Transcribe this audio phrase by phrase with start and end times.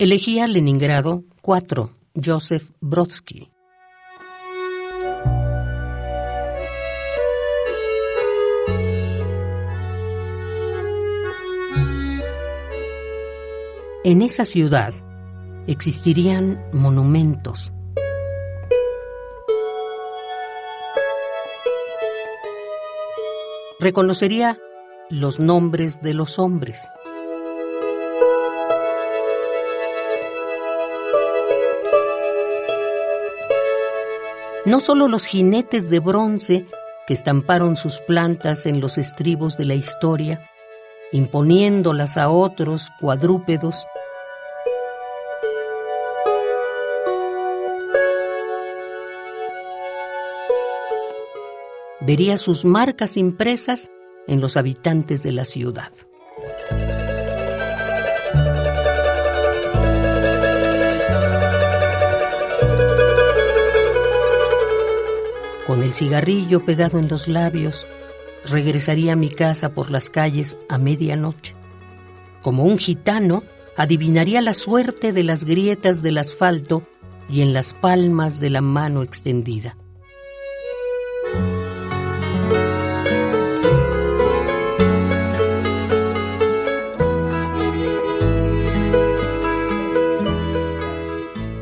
[0.00, 1.90] Elegía Leningrado 4.
[2.24, 3.50] Joseph Brodsky.
[14.04, 14.94] En esa ciudad
[15.66, 17.72] existirían monumentos.
[23.80, 24.60] Reconocería
[25.10, 26.88] los nombres de los hombres.
[34.68, 36.66] No solo los jinetes de bronce
[37.06, 40.46] que estamparon sus plantas en los estribos de la historia,
[41.10, 43.86] imponiéndolas a otros cuadrúpedos,
[52.00, 53.90] vería sus marcas impresas
[54.26, 55.92] en los habitantes de la ciudad.
[65.68, 67.86] Con el cigarrillo pegado en los labios,
[68.46, 71.54] regresaría a mi casa por las calles a medianoche.
[72.40, 73.44] Como un gitano,
[73.76, 76.84] adivinaría la suerte de las grietas del asfalto
[77.28, 79.76] y en las palmas de la mano extendida.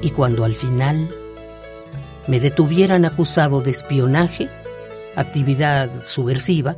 [0.01, 1.13] Y cuando al final
[2.27, 4.49] me detuvieran acusado de espionaje,
[5.15, 6.77] actividad subversiva,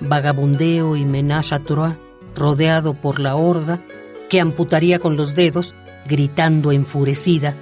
[0.00, 1.94] vagabundeo y menage à trois,
[2.34, 3.80] rodeado por la horda,
[4.28, 5.74] que amputaría con los dedos,
[6.06, 7.54] gritando enfurecida,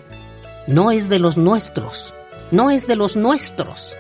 [0.67, 2.15] no es de los nuestros,
[2.51, 3.97] no es de los nuestros.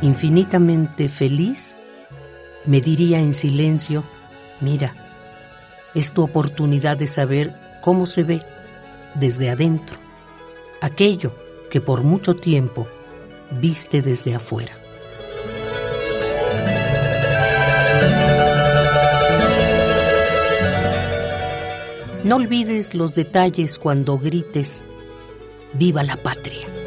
[0.00, 1.76] Infinitamente feliz,
[2.64, 4.04] me diría en silencio,
[4.60, 5.07] mira,
[5.94, 8.42] es tu oportunidad de saber cómo se ve
[9.14, 10.08] desde adentro
[10.80, 11.32] aquello
[11.70, 12.86] que por mucho tiempo
[13.60, 14.72] viste desde afuera.
[22.24, 24.84] No olvides los detalles cuando grites,
[25.72, 26.77] viva la patria.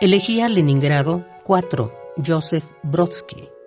[0.00, 1.92] Elegía Leningrado 4.
[2.24, 3.57] Joseph Brodsky.